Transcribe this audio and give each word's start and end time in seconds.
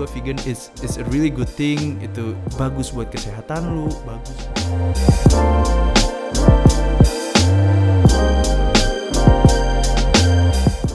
gue 0.00 0.08
vegan 0.16 0.40
is 0.48 0.72
is 0.80 0.96
a 0.96 1.04
really 1.12 1.28
good 1.28 1.52
thing. 1.60 2.00
Itu 2.00 2.32
bagus 2.56 2.88
buat 2.88 3.12
kesehatan 3.12 3.68
lu 3.68 3.92
bagus. 4.08 4.48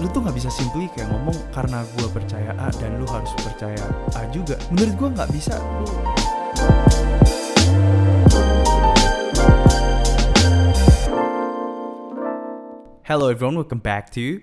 Lu 0.02 0.10
tuh 0.10 0.26
nggak 0.26 0.34
bisa 0.34 0.50
simply 0.50 0.90
kayak 0.98 1.14
ngomong 1.14 1.38
karena 1.54 1.86
gue 2.02 2.10
percaya 2.10 2.58
A 2.58 2.74
dan 2.82 2.98
lu 2.98 3.06
harus 3.06 3.30
percaya 3.46 3.86
A 4.18 4.26
juga. 4.34 4.58
Menurut 4.74 4.98
gue 4.98 5.10
nggak 5.22 5.30
bisa. 5.30 5.54
Lu 5.54 5.86
Hello 13.06 13.30
everyone, 13.30 13.54
welcome 13.54 13.86
back 13.86 14.10
to 14.18 14.42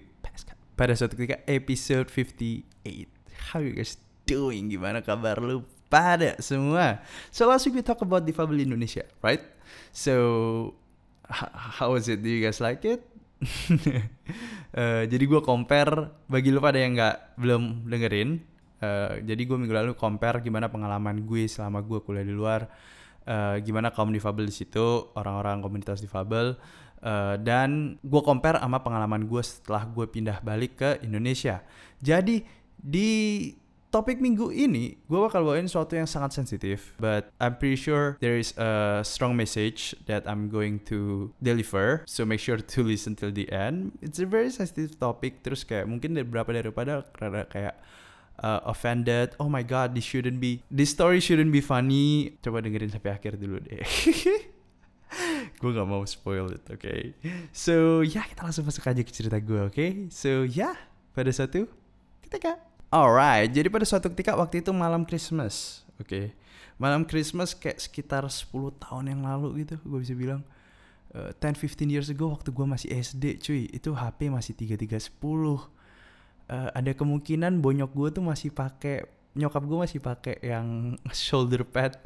pada 0.79 0.95
suatu 0.95 1.19
ketika 1.19 1.43
episode 1.51 2.07
58. 2.07 3.11
How 3.51 3.59
you 3.59 3.75
guys 3.75 3.99
doing? 4.25 4.71
Gimana 4.71 5.01
kabar 5.01 5.39
lu 5.43 5.63
pada 5.87 6.39
semua? 6.41 7.03
So 7.29 7.47
last 7.47 7.67
week 7.69 7.77
we 7.77 7.85
talk 7.85 8.01
about 8.01 8.25
difabel 8.25 8.59
Indonesia, 8.61 9.05
right? 9.21 9.43
So 9.91 10.15
how 11.79 11.93
was 11.93 12.09
it? 12.09 12.21
Do 12.21 12.29
you 12.29 12.41
guys 12.41 12.61
like 12.61 12.83
it? 12.85 13.01
Eh, 14.73 15.05
jadi 15.05 15.29
gue 15.29 15.45
compare 15.45 16.09
bagi 16.25 16.49
lu 16.49 16.57
pada 16.57 16.81
yang 16.81 16.97
nggak 16.97 17.37
belum 17.37 17.85
dengerin. 17.85 18.41
eh, 18.81 19.21
jadi 19.21 19.43
gue 19.45 19.57
minggu 19.61 19.77
lalu 19.77 19.93
compare 19.93 20.41
gimana 20.41 20.73
pengalaman 20.73 21.29
gue 21.29 21.45
selama 21.45 21.85
gue 21.85 22.01
kuliah 22.01 22.25
di 22.25 22.33
luar. 22.33 22.73
eh, 23.29 23.61
gimana 23.61 23.93
kaum 23.93 24.09
difabel 24.09 24.49
di 24.49 24.55
situ, 24.57 25.13
orang-orang 25.13 25.61
komunitas 25.61 26.01
difabel. 26.01 26.57
Eh, 27.05 27.37
dan 27.45 28.01
gue 28.01 28.23
compare 28.25 28.65
sama 28.65 28.81
pengalaman 28.81 29.29
gue 29.29 29.43
setelah 29.45 29.85
gue 29.85 30.09
pindah 30.09 30.41
balik 30.41 30.81
ke 30.81 30.91
Indonesia. 31.05 31.61
Jadi 32.01 32.41
di 32.81 33.11
topik 33.93 34.19
minggu 34.25 34.49
ini 34.49 34.97
gue 35.05 35.21
bakal 35.21 35.45
bawain 35.45 35.69
sesuatu 35.69 35.93
yang 35.95 36.09
sangat 36.09 36.33
sensitif, 36.33 36.97
but 36.97 37.29
I'm 37.37 37.61
pretty 37.61 37.77
sure 37.77 38.17
there 38.25 38.41
is 38.41 38.57
a 38.57 39.05
strong 39.05 39.37
message 39.37 39.93
that 40.09 40.25
I'm 40.25 40.49
going 40.49 40.81
to 40.89 41.31
deliver. 41.45 42.01
So 42.09 42.25
make 42.25 42.41
sure 42.41 42.57
to 42.57 42.81
listen 42.81 43.15
till 43.15 43.31
the 43.31 43.53
end. 43.53 44.01
It's 44.01 44.19
a 44.19 44.27
very 44.27 44.49
sensitive 44.49 44.97
topic. 44.97 45.45
Terus 45.45 45.69
kayak 45.69 45.87
mungkin 45.87 46.17
dari 46.17 46.25
beberapa 46.25 46.57
daripada 46.57 47.05
rada 47.21 47.45
kayak 47.53 47.77
uh, 48.41 48.65
offended. 48.65 49.37
Oh 49.37 49.53
my 49.53 49.61
god, 49.61 49.93
this 49.93 50.09
shouldn't 50.09 50.41
be. 50.41 50.65
This 50.73 50.97
story 50.97 51.21
shouldn't 51.21 51.53
be 51.53 51.61
funny. 51.61 52.41
Coba 52.41 52.65
dengerin 52.65 52.89
sampai 52.89 53.13
akhir 53.13 53.37
dulu 53.37 53.61
deh. 53.61 53.85
gue 55.61 55.71
gak 55.77 55.85
mau 55.85 56.01
spoil 56.09 56.49
it, 56.49 56.65
oke? 56.73 57.13
So, 57.53 58.01
ya 58.01 58.25
kita 58.25 58.49
langsung 58.49 58.65
masuk 58.65 58.89
aja 58.89 59.05
ke 59.05 59.13
cerita 59.13 59.37
gue, 59.37 59.61
oke? 59.69 59.87
So, 60.09 60.49
ya 60.49 60.73
pada 61.13 61.29
suatu 61.29 61.69
ketika. 62.25 62.72
Alright, 62.93 63.49
jadi 63.49 63.73
pada 63.73 63.89
suatu 63.89 64.13
ketika 64.13 64.37
waktu 64.37 64.61
itu 64.61 64.69
malam 64.69 65.09
Christmas, 65.09 65.81
oke? 65.97 66.29
Malam 66.77 67.09
Christmas 67.09 67.57
kayak 67.57 67.81
sekitar 67.81 68.21
10 68.29 68.53
tahun 68.77 69.17
yang 69.17 69.25
lalu 69.25 69.65
gitu, 69.65 69.81
gue 69.81 69.99
bisa 70.05 70.13
bilang. 70.13 70.45
Uh, 71.13 71.33
10-15 71.41 71.89
years 71.89 72.09
ago 72.13 72.29
waktu 72.29 72.53
gue 72.53 72.67
masih 72.69 72.93
SD 72.93 73.41
cuy, 73.41 73.65
itu 73.73 73.97
HP 73.97 74.29
masih 74.29 74.53
3310. 74.53 75.09
Uh, 75.09 75.61
ada 76.53 76.93
kemungkinan 76.93 77.65
bonyok 77.65 77.97
gue 77.97 78.09
tuh 78.21 78.25
masih 78.29 78.53
pakai 78.53 79.09
nyokap 79.33 79.65
gue 79.65 79.79
masih 79.89 80.01
pakai 80.05 80.37
yang 80.45 80.93
shoulder 81.17 81.65
pad 81.65 81.97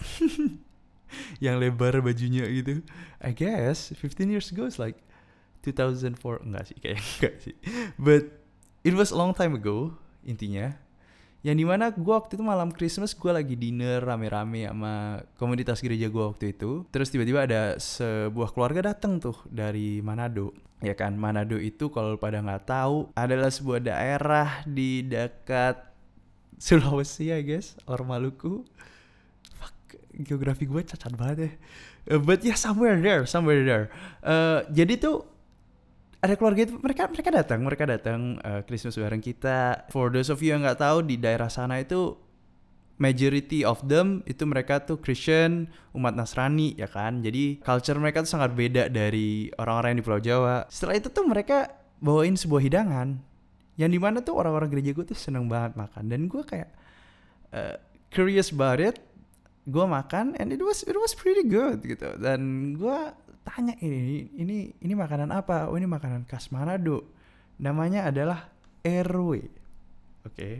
yang 1.45 1.59
lebar 1.59 1.99
bajunya 1.99 2.47
gitu. 2.47 2.87
I 3.19 3.35
guess 3.35 3.91
15 3.91 4.31
years 4.31 4.55
ago 4.55 4.71
is 4.71 4.79
like 4.79 5.03
2004 5.67 6.47
enggak 6.47 6.63
sih 6.71 6.79
kayak 6.79 7.03
enggak 7.19 7.35
sih. 7.43 7.55
But 7.99 8.39
it 8.87 8.95
was 8.95 9.11
a 9.11 9.19
long 9.19 9.35
time 9.35 9.59
ago 9.59 10.06
intinya. 10.27 10.75
Yang 11.47 11.57
di 11.63 11.67
mana 11.69 11.95
gue 11.95 12.11
waktu 12.11 12.35
itu 12.35 12.43
malam 12.43 12.75
Christmas 12.75 13.15
gue 13.15 13.31
lagi 13.31 13.55
dinner 13.55 14.03
rame-rame 14.03 14.67
sama 14.67 15.23
komunitas 15.39 15.79
gereja 15.79 16.11
gue 16.11 16.25
waktu 16.27 16.51
itu. 16.51 16.83
Terus 16.91 17.09
tiba-tiba 17.15 17.47
ada 17.47 17.79
sebuah 17.79 18.51
keluarga 18.51 18.91
datang 18.91 19.23
tuh 19.23 19.39
dari 19.47 20.03
Manado. 20.03 20.51
Ya 20.83 20.99
kan 20.99 21.15
Manado 21.15 21.55
itu 21.55 21.89
kalau 21.95 22.19
pada 22.19 22.43
nggak 22.43 22.67
tahu 22.67 23.15
adalah 23.15 23.49
sebuah 23.49 23.79
daerah 23.79 24.67
di 24.67 25.07
dekat 25.07 25.87
Sulawesi 26.57 27.31
ya 27.31 27.39
guys, 27.45 27.77
or 27.87 28.03
Maluku 28.03 28.67
geografi 30.25 30.65
gue 30.65 30.81
cacat 30.81 31.13
banget 31.13 31.39
ya. 31.39 31.51
Uh, 32.17 32.21
but 32.23 32.41
ya 32.41 32.55
yeah, 32.55 32.59
somewhere 32.59 32.97
there, 32.97 33.29
somewhere 33.29 33.61
there. 33.61 33.87
Uh, 34.25 34.65
jadi 34.73 34.97
tuh 34.97 35.36
ada 36.27 36.35
keluarga 36.35 36.67
itu 36.67 36.75
mereka 36.83 37.07
mereka 37.07 37.31
datang, 37.31 37.61
mereka 37.63 37.85
datang 37.87 38.21
uh, 38.43 38.61
Christmas 38.67 38.99
bareng 38.99 39.23
kita. 39.23 39.87
For 39.95 40.11
those 40.11 40.29
of 40.29 40.43
you 40.43 40.53
yang 40.53 40.67
nggak 40.67 40.83
tahu 40.83 41.07
di 41.07 41.17
daerah 41.17 41.47
sana 41.47 41.79
itu 41.79 42.19
majority 42.99 43.63
of 43.63 43.85
them 43.87 44.25
itu 44.27 44.43
mereka 44.45 44.83
tuh 44.83 44.99
Christian, 44.99 45.71
umat 45.95 46.19
Nasrani 46.19 46.75
ya 46.75 46.91
kan. 46.91 47.23
Jadi 47.23 47.63
culture 47.63 47.97
mereka 47.97 48.27
tuh 48.27 48.37
sangat 48.37 48.53
beda 48.53 48.91
dari 48.91 49.49
orang-orang 49.57 49.97
yang 49.97 50.01
di 50.03 50.07
Pulau 50.07 50.21
Jawa. 50.21 50.57
Setelah 50.67 50.99
itu 50.99 51.09
tuh 51.15 51.25
mereka 51.25 51.71
bawain 52.03 52.37
sebuah 52.37 52.61
hidangan 52.61 53.23
yang 53.77 53.93
di 53.93 54.01
mana 54.01 54.25
tuh 54.25 54.41
orang-orang 54.41 54.73
gereja 54.73 54.97
gue 54.97 55.05
tuh 55.05 55.17
seneng 55.17 55.49
banget 55.49 55.77
makan 55.77 56.05
dan 56.09 56.21
gue 56.29 56.43
kayak 56.45 56.73
uh, 57.53 57.77
curious 58.09 58.49
about 58.53 58.81
it 58.81 58.97
gue 59.69 59.85
makan 59.85 60.33
and 60.41 60.55
it 60.55 60.63
was 60.63 60.81
it 60.87 60.97
was 60.97 61.13
pretty 61.13 61.45
good 61.45 61.85
gitu 61.85 62.17
dan 62.17 62.73
gue 62.79 62.99
tanya 63.47 63.79
ini 63.79 64.27
ini 64.35 64.75
ini 64.83 64.95
makanan 64.99 65.31
apa? 65.31 65.71
Oh 65.71 65.79
ini 65.79 65.87
makanan 65.87 66.27
khas 66.27 66.51
Manado. 66.51 67.07
Namanya 67.63 68.11
adalah 68.11 68.51
RW 68.87 69.31
oke. 70.27 70.35
Okay. 70.35 70.55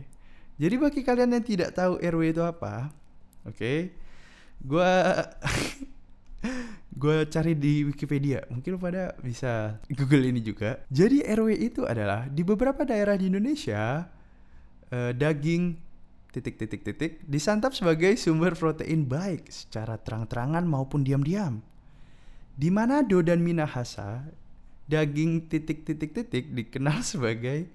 jadi 0.59 0.75
bagi 0.79 1.01
kalian 1.03 1.35
yang 1.35 1.45
tidak 1.45 1.75
tahu 1.75 1.99
RW 1.99 2.23
itu 2.31 2.43
apa 2.43 2.91
oke 3.47 3.55
okay, 3.55 3.95
gue 4.63 4.91
gue 7.01 7.17
cari 7.29 7.53
di 7.53 7.85
Wikipedia. 7.85 8.41
Mungkin 8.49 8.81
pada 8.81 9.13
bisa 9.21 9.77
Google 9.93 10.33
ini 10.33 10.41
juga. 10.41 10.81
Jadi 10.89 11.21
RW 11.23 11.49
itu 11.55 11.85
adalah 11.85 12.25
di 12.25 12.41
beberapa 12.41 12.81
daerah 12.83 13.13
di 13.13 13.29
Indonesia 13.29 14.09
uh, 14.89 15.11
daging 15.13 15.77
titik-titik-titik 16.33 17.23
disantap 17.25 17.73
sebagai 17.73 18.13
sumber 18.19 18.53
protein 18.53 19.05
baik 19.05 19.49
secara 19.49 19.97
terang-terangan 20.01 20.65
maupun 20.65 21.05
diam-diam. 21.05 21.61
Di 22.57 22.73
Manado 22.73 23.21
dan 23.21 23.45
Minahasa, 23.45 24.25
daging 24.89 25.45
titik-titik-titik 25.45 26.49
dikenal 26.57 27.05
sebagai 27.13 27.69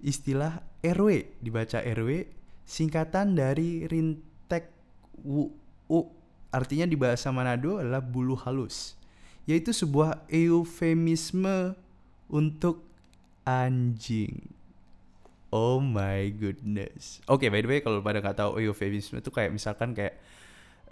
istilah 0.00 0.64
RW, 0.80 1.36
dibaca 1.44 1.84
RW, 1.84 2.24
singkatan 2.64 3.36
dari 3.36 3.84
rintek 3.84 4.72
wu, 5.20 5.52
u, 5.92 6.08
artinya 6.48 6.88
di 6.88 6.96
bahasa 6.96 7.28
Manado 7.28 7.76
adalah 7.76 8.00
bulu 8.00 8.32
halus, 8.40 8.96
yaitu 9.44 9.76
sebuah 9.76 10.24
eufemisme 10.32 11.76
untuk 12.32 12.80
anjing. 13.44 14.48
Oh 15.52 15.76
my 15.84 16.32
goodness. 16.32 17.20
Oke, 17.28 17.44
okay, 17.44 17.48
by 17.52 17.60
the 17.60 17.68
way 17.68 17.80
kalau 17.84 18.00
pada 18.00 18.24
nggak 18.24 18.40
tahu 18.40 18.64
eufemisme 18.64 19.20
itu 19.20 19.28
kayak 19.28 19.52
misalkan 19.52 19.92
kayak 19.92 20.16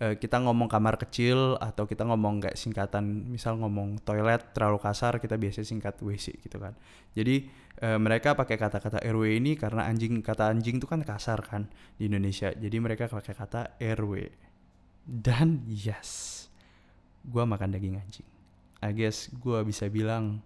uh, 0.01 0.15
kita 0.17 0.41
ngomong 0.41 0.67
kamar 0.67 0.97
kecil 0.97 1.61
atau 1.61 1.85
kita 1.85 2.09
ngomong 2.09 2.43
kayak 2.43 2.57
singkatan, 2.57 3.29
misal 3.31 3.61
ngomong 3.61 4.01
toilet 4.03 4.51
terlalu 4.57 4.81
kasar 4.81 5.21
kita 5.21 5.37
biasa 5.37 5.63
singkat 5.63 6.01
WC 6.01 6.41
gitu 6.41 6.59
kan. 6.59 6.75
Jadi 7.13 7.47
uh, 7.85 8.01
mereka 8.01 8.33
pakai 8.35 8.57
kata-kata 8.57 9.05
RW 9.05 9.39
ini 9.39 9.55
karena 9.55 9.87
anjing 9.87 10.25
kata 10.25 10.51
anjing 10.51 10.81
itu 10.81 10.89
kan 10.89 11.05
kasar 11.05 11.45
kan 11.45 11.69
di 12.01 12.09
Indonesia. 12.09 12.51
Jadi 12.51 12.77
mereka 12.81 13.07
pakai 13.07 13.37
kata 13.37 13.77
RW. 13.79 14.27
Dan 15.05 15.65
yes, 15.69 16.47
gua 17.29 17.45
makan 17.45 17.77
daging 17.77 18.01
anjing. 18.01 18.29
I 18.81 18.97
guess 18.97 19.29
gua 19.37 19.61
bisa 19.61 19.87
bilang 19.93 20.41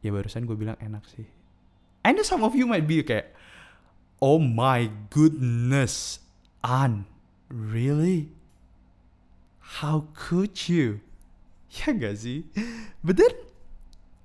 ya 0.00 0.08
barusan 0.14 0.48
gue 0.48 0.56
bilang 0.56 0.80
enak 0.80 1.04
sih 1.12 1.28
I 2.00 2.12
know 2.12 2.24
some 2.24 2.44
of 2.44 2.56
you 2.56 2.64
might 2.64 2.88
be 2.88 3.04
kayak, 3.04 3.36
oh 4.24 4.40
my 4.40 4.88
goodness, 5.12 6.24
An, 6.64 7.04
really? 7.50 8.30
How 9.82 10.08
could 10.14 10.56
you? 10.70 11.02
Ya 11.70 11.94
gak 11.94 12.18
sih? 12.18 12.46
But 13.02 13.18
then, 13.18 13.34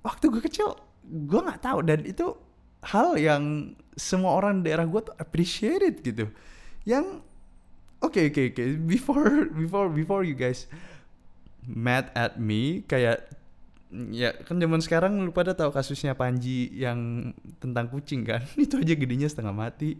waktu 0.01 0.33
gue 0.33 0.41
kecil, 0.41 0.77
gue 1.05 1.41
gak 1.41 1.61
tahu 1.61 1.85
dan 1.85 2.01
itu 2.05 2.33
hal 2.85 3.17
yang 3.17 3.73
semua 3.93 4.37
orang 4.37 4.65
daerah 4.65 4.85
gue 4.85 5.01
tuh 5.05 5.15
appreciate 5.17 5.81
it 5.85 6.01
gitu. 6.01 6.29
Yang, 6.85 7.21
oke 8.01 8.17
okay, 8.17 8.29
oke 8.29 8.33
okay, 8.33 8.45
oke, 8.49 8.57
okay. 8.57 8.67
before 8.77 9.29
before 9.53 9.87
before 9.89 10.21
you 10.25 10.33
guys 10.33 10.65
mad 11.65 12.09
at 12.17 12.37
me, 12.41 12.81
kayak 12.85 13.25
ya 14.11 14.33
kan 14.43 14.59
zaman 14.59 14.81
sekarang 14.83 15.23
lu 15.23 15.31
pada 15.31 15.55
tahu 15.55 15.71
kasusnya 15.71 16.17
Panji 16.17 16.67
yang 16.73 17.31
tentang 17.63 17.87
kucing 17.87 18.27
kan 18.27 18.43
itu 18.59 18.81
aja 18.81 18.93
gedenya 18.97 19.29
setengah 19.29 19.55
mati 19.55 19.95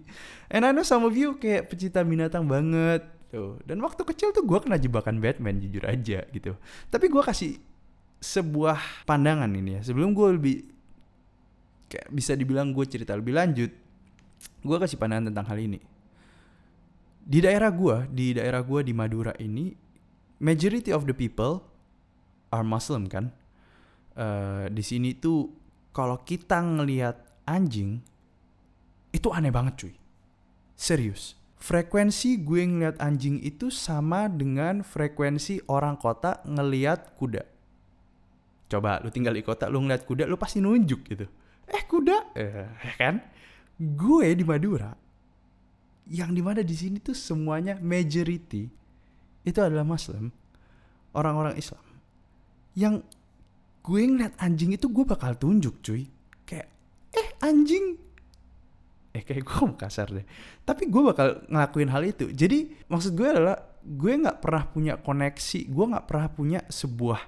and 0.51 0.67
I 0.67 0.75
know 0.75 0.83
some 0.83 1.07
of 1.07 1.15
you 1.15 1.39
kayak 1.39 1.71
pecinta 1.71 2.03
binatang 2.03 2.43
banget 2.49 3.07
tuh 3.35 3.59
dan 3.67 3.83
waktu 3.83 4.07
kecil 4.07 4.31
tuh 4.31 4.47
gue 4.47 4.59
kena 4.63 4.79
jebakan 4.79 5.19
Batman 5.19 5.59
jujur 5.59 5.83
aja 5.83 6.23
gitu 6.31 6.55
tapi 6.87 7.11
gue 7.11 7.19
kasih 7.19 7.59
sebuah 8.23 9.03
pandangan 9.03 9.51
ini 9.51 9.79
ya 9.79 9.91
sebelum 9.91 10.15
gue 10.15 10.27
lebih 10.39 10.57
kayak 11.91 12.07
bisa 12.15 12.31
dibilang 12.39 12.71
gue 12.71 12.87
cerita 12.87 13.11
lebih 13.11 13.35
lanjut 13.35 13.71
gue 14.63 14.77
kasih 14.79 14.95
pandangan 14.95 15.35
tentang 15.35 15.51
hal 15.51 15.59
ini 15.59 15.79
di 17.25 17.41
daerah 17.41 17.73
gua, 17.73 18.05
di 18.05 18.37
daerah 18.37 18.61
gua 18.61 18.85
di 18.85 18.93
Madura 18.93 19.33
ini, 19.41 19.73
majority 20.37 20.93
of 20.93 21.09
the 21.09 21.17
people 21.17 21.65
are 22.53 22.61
Muslim 22.61 23.09
kan. 23.09 23.33
Uh, 24.13 24.69
di 24.69 24.85
sini 24.85 25.17
tuh 25.17 25.49
kalau 25.89 26.21
kita 26.21 26.61
ngelihat 26.61 27.17
anjing 27.49 27.99
itu 29.09 29.27
aneh 29.33 29.49
banget 29.49 29.73
cuy. 29.75 29.93
Serius. 30.77 31.33
Frekuensi 31.55 32.43
gue 32.43 32.61
ngeliat 32.67 32.99
anjing 32.99 33.39
itu 33.41 33.71
sama 33.71 34.27
dengan 34.27 34.83
frekuensi 34.83 35.65
orang 35.71 35.95
kota 35.97 36.43
ngeliat 36.45 37.15
kuda. 37.15 37.43
Coba 38.69 38.99
lu 39.01 39.09
tinggal 39.09 39.33
di 39.33 39.41
kota, 39.45 39.71
lu 39.71 39.81
ngeliat 39.81 40.03
kuda, 40.03 40.27
lu 40.27 40.35
pasti 40.35 40.59
nunjuk 40.59 41.01
gitu. 41.07 41.25
Eh 41.65 41.83
kuda, 41.87 42.35
eh, 42.37 42.69
kan? 42.99 43.23
Gue 43.75 44.35
di 44.37 44.45
Madura, 44.45 44.93
yang 46.09 46.33
di 46.33 46.41
mana 46.41 46.61
di 46.61 46.75
sini 46.77 47.01
tuh 47.01 47.17
semuanya 47.17 47.81
majority 47.81 48.69
itu 49.45 49.59
adalah 49.61 49.85
Muslim, 49.85 50.29
orang-orang 51.17 51.57
Islam. 51.57 51.81
Yang 52.77 53.05
gue 53.81 54.01
ngeliat 54.01 54.33
anjing 54.41 54.73
itu 54.73 54.89
gue 54.89 55.05
bakal 55.05 55.37
tunjuk 55.37 55.81
cuy. 55.81 56.05
Kayak, 56.45 56.69
eh 57.13 57.27
anjing, 57.41 57.97
eh 59.15 59.23
kayak 59.23 59.47
gue 59.47 59.59
mau 59.63 59.79
kasar 59.87 60.11
deh. 60.11 60.27
Tapi 60.67 60.91
gue 60.91 61.01
bakal 61.01 61.47
ngelakuin 61.47 61.87
hal 61.87 62.03
itu. 62.03 62.27
Jadi 62.35 62.75
maksud 62.91 63.15
gue 63.15 63.27
adalah 63.31 63.75
gue 63.85 64.13
nggak 64.17 64.41
pernah 64.41 64.65
punya 64.65 64.93
koneksi 64.97 65.69
gue 65.69 65.85
nggak 65.93 66.05
pernah 66.09 66.27
punya 66.33 66.59
sebuah 66.65 67.21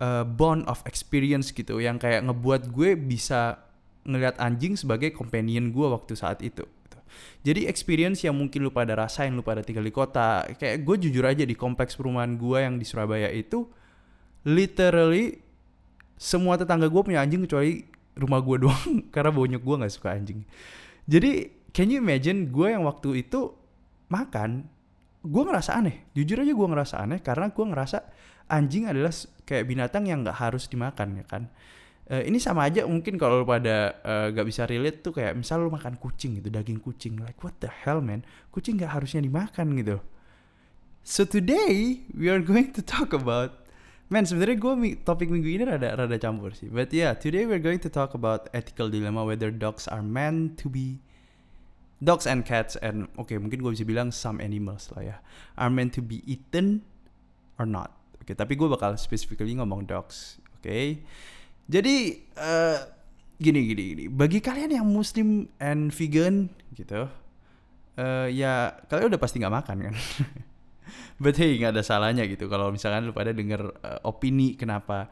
uh, 0.00 0.24
bond 0.24 0.64
of 0.64 0.80
experience 0.88 1.52
gitu 1.52 1.76
yang 1.76 2.00
kayak 2.00 2.24
ngebuat 2.24 2.72
gue 2.72 2.96
bisa 2.96 3.60
ngeliat 4.08 4.40
anjing 4.40 4.80
sebagai 4.80 5.12
companion 5.12 5.68
gue 5.68 5.86
waktu 5.86 6.16
saat 6.16 6.40
itu 6.40 6.64
gitu. 6.64 6.98
jadi 7.44 7.68
experience 7.68 8.24
yang 8.24 8.32
mungkin 8.32 8.64
lu 8.64 8.72
pada 8.72 8.96
rasain 8.96 9.36
lu 9.36 9.44
pada 9.44 9.60
tinggal 9.60 9.84
di 9.84 9.92
kota 9.92 10.48
kayak 10.56 10.80
gue 10.88 10.96
jujur 11.08 11.28
aja 11.28 11.44
di 11.44 11.52
kompleks 11.52 12.00
perumahan 12.00 12.40
gue 12.40 12.58
yang 12.64 12.80
di 12.80 12.88
Surabaya 12.88 13.28
itu 13.28 13.68
literally 14.48 15.44
semua 16.16 16.56
tetangga 16.56 16.88
gue 16.88 17.02
punya 17.04 17.20
anjing 17.20 17.44
kecuali 17.44 17.84
rumah 18.16 18.40
gue 18.40 18.56
doang 18.64 19.04
karena 19.12 19.30
bonyok 19.36 19.60
gue 19.60 19.76
nggak 19.84 19.92
suka 19.92 20.16
anjing 20.16 20.48
jadi 21.04 21.52
can 21.74 21.92
you 21.92 22.00
imagine 22.00 22.48
gue 22.48 22.72
yang 22.72 22.88
waktu 22.88 23.26
itu 23.26 23.52
makan, 24.08 24.68
gue 25.20 25.42
ngerasa 25.44 25.76
aneh. 25.76 26.08
Jujur 26.16 26.40
aja 26.40 26.52
gue 26.52 26.68
ngerasa 26.68 26.94
aneh 27.00 27.20
karena 27.20 27.52
gue 27.52 27.64
ngerasa 27.64 27.98
anjing 28.48 28.88
adalah 28.88 29.12
kayak 29.44 29.64
binatang 29.68 30.08
yang 30.08 30.24
nggak 30.24 30.36
harus 30.36 30.68
dimakan 30.68 31.20
ya 31.20 31.24
kan. 31.26 31.44
Uh, 32.04 32.20
ini 32.20 32.36
sama 32.36 32.68
aja 32.68 32.84
mungkin 32.84 33.16
kalau 33.16 33.48
pada 33.48 33.96
uh, 34.04 34.28
gak 34.28 34.44
bisa 34.44 34.68
relate 34.68 35.00
tuh 35.00 35.16
kayak 35.16 35.40
misal 35.40 35.64
lu 35.64 35.72
makan 35.72 35.96
kucing 35.96 36.36
gitu 36.36 36.52
daging 36.52 36.76
kucing 36.76 37.16
like 37.16 37.40
what 37.40 37.56
the 37.64 37.70
hell 37.80 38.04
man 38.04 38.20
kucing 38.52 38.76
gak 38.76 38.92
harusnya 38.92 39.24
dimakan 39.24 39.72
gitu 39.72 39.96
so 41.00 41.24
today 41.24 42.04
we 42.12 42.28
are 42.28 42.44
going 42.44 42.68
to 42.76 42.84
talk 42.84 43.16
about 43.16 43.63
Man, 44.14 44.30
sebenarnya 44.30 44.62
gue 44.62 44.94
topik 45.02 45.26
minggu 45.26 45.58
ini 45.58 45.66
rada 45.66 45.98
rada 45.98 46.14
campur 46.22 46.54
sih. 46.54 46.70
But 46.70 46.94
yeah, 46.94 47.18
today 47.18 47.50
we're 47.50 47.58
going 47.58 47.82
to 47.82 47.90
talk 47.90 48.14
about 48.14 48.46
ethical 48.54 48.86
dilemma 48.86 49.26
whether 49.26 49.50
dogs 49.50 49.90
are 49.90 50.06
meant 50.06 50.54
to 50.62 50.70
be 50.70 51.02
dogs 51.98 52.22
and 52.22 52.46
cats 52.46 52.78
and 52.78 53.10
oke 53.18 53.26
okay, 53.26 53.42
mungkin 53.42 53.58
gue 53.58 53.74
bisa 53.74 53.82
bilang 53.82 54.14
some 54.14 54.38
animals 54.38 54.94
lah 54.94 55.02
ya 55.02 55.16
are 55.58 55.66
meant 55.66 55.98
to 55.98 56.02
be 56.04 56.22
eaten 56.30 56.86
or 57.58 57.66
not. 57.66 57.90
Oke, 58.22 58.30
okay, 58.30 58.34
tapi 58.38 58.54
gue 58.54 58.70
bakal 58.70 58.94
specifically 58.94 59.50
ngomong 59.58 59.82
dogs. 59.82 60.38
Oke. 60.54 60.70
Okay? 60.70 60.86
Jadi 61.66 62.22
uh, 62.38 62.86
gini 63.42 63.66
gini 63.66 63.82
gini. 63.98 64.04
Bagi 64.06 64.38
kalian 64.38 64.78
yang 64.78 64.86
muslim 64.86 65.50
and 65.58 65.90
vegan 65.90 66.54
gitu, 66.78 67.10
uh, 67.98 68.26
ya 68.30 68.78
kalian 68.86 69.10
udah 69.10 69.18
pasti 69.18 69.42
nggak 69.42 69.54
makan 69.58 69.90
kan. 69.90 69.94
but 71.18 71.34
hey 71.38 71.56
nggak 71.58 71.74
ada 71.74 71.82
salahnya 71.82 72.26
gitu. 72.26 72.46
Kalau 72.50 72.70
misalkan 72.74 73.06
lu 73.06 73.12
pada 73.14 73.30
denger 73.30 73.62
uh, 73.82 74.08
opini 74.08 74.58
kenapa 74.58 75.10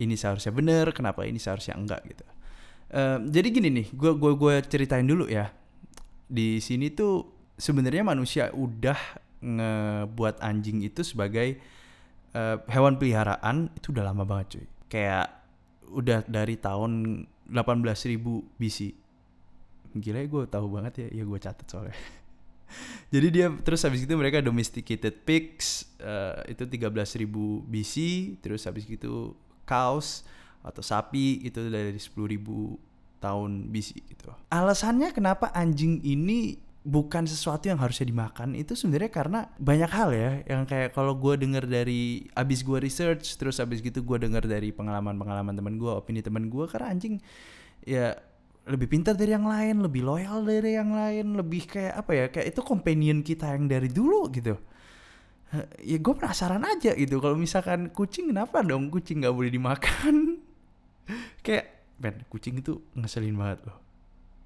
ini 0.00 0.18
seharusnya 0.18 0.50
benar 0.50 0.90
kenapa 0.90 1.22
ini 1.22 1.38
seharusnya 1.38 1.78
enggak 1.78 2.02
gitu. 2.08 2.24
Uh, 2.94 3.18
jadi 3.30 3.48
gini 3.50 3.68
nih 3.70 3.86
gue 3.94 4.12
gue 4.16 4.32
gue 4.34 4.54
ceritain 4.66 5.06
dulu 5.06 5.28
ya. 5.30 5.50
Di 6.26 6.58
sini 6.58 6.90
tuh 6.90 7.28
sebenarnya 7.54 8.02
manusia 8.02 8.50
udah 8.50 8.98
ngebuat 9.44 10.40
anjing 10.40 10.80
itu 10.82 11.04
sebagai 11.04 11.60
uh, 12.32 12.56
hewan 12.72 12.96
peliharaan 12.96 13.68
itu 13.76 13.92
udah 13.92 14.04
lama 14.10 14.24
banget 14.24 14.58
cuy. 14.58 14.66
Kayak 14.88 15.26
udah 15.94 16.26
dari 16.26 16.58
tahun 16.58 17.22
18.000 17.52 18.18
BC 18.56 18.78
gila 19.94 20.18
ya 20.18 20.26
gue 20.26 20.42
tahu 20.50 20.66
banget 20.74 21.06
ya. 21.06 21.22
Ya 21.22 21.22
gue 21.22 21.38
catat 21.38 21.66
soalnya 21.70 21.94
Jadi 23.08 23.26
dia 23.30 23.46
terus 23.62 23.84
habis 23.86 24.02
itu 24.02 24.14
mereka 24.18 24.42
domesticated 24.42 25.22
pigs 25.22 25.86
uh, 26.02 26.42
itu 26.50 26.66
13.000 26.66 27.26
BC, 27.68 27.94
terus 28.42 28.66
habis 28.66 28.88
itu 28.90 29.38
cows 29.62 30.26
atau 30.64 30.80
sapi 30.80 31.44
itu 31.44 31.60
dari 31.68 31.94
10.000 31.94 32.10
tahun 33.22 33.50
BC 33.72 33.88
gitu. 34.04 34.34
Alasannya 34.52 35.14
kenapa 35.14 35.52
anjing 35.52 36.00
ini 36.04 36.60
bukan 36.84 37.24
sesuatu 37.24 37.72
yang 37.72 37.80
harusnya 37.80 38.04
dimakan 38.04 38.52
itu 38.52 38.76
sebenarnya 38.76 39.08
karena 39.08 39.40
banyak 39.56 39.88
hal 39.88 40.12
ya 40.12 40.30
yang 40.44 40.68
kayak 40.68 40.92
kalau 40.92 41.16
gue 41.16 41.40
denger 41.40 41.64
dari 41.64 42.28
abis 42.36 42.60
gue 42.60 42.76
research 42.76 43.40
terus 43.40 43.56
abis 43.56 43.80
gitu 43.80 44.04
gue 44.04 44.20
denger 44.20 44.44
dari 44.44 44.68
pengalaman 44.68 45.16
pengalaman 45.16 45.56
teman 45.56 45.80
gue 45.80 45.88
opini 45.88 46.20
teman 46.20 46.52
gue 46.52 46.68
karena 46.68 46.92
anjing 46.92 47.24
ya 47.88 48.12
lebih 48.64 48.88
pintar 48.88 49.12
dari 49.12 49.36
yang 49.36 49.44
lain, 49.44 49.84
lebih 49.84 50.00
loyal 50.00 50.40
dari 50.40 50.72
yang 50.72 50.96
lain, 50.96 51.36
lebih 51.36 51.68
kayak 51.68 51.94
apa 52.00 52.12
ya, 52.16 52.24
kayak 52.32 52.46
itu 52.56 52.60
companion 52.64 53.20
kita 53.20 53.52
yang 53.52 53.68
dari 53.68 53.92
dulu 53.92 54.32
gitu. 54.32 54.56
Ya 55.84 55.98
gue 56.00 56.14
penasaran 56.16 56.64
aja 56.64 56.96
gitu, 56.96 57.20
kalau 57.20 57.36
misalkan 57.36 57.92
kucing 57.92 58.32
kenapa 58.32 58.64
dong 58.64 58.88
kucing 58.88 59.22
nggak 59.22 59.34
boleh 59.36 59.52
dimakan? 59.52 60.40
kayak, 61.44 61.94
men 62.00 62.24
kucing 62.32 62.58
itu 62.58 62.80
ngeselin 62.96 63.36
banget 63.36 63.68
loh. 63.68 63.78